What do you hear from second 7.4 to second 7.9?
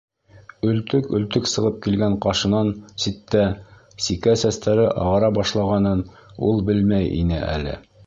әле.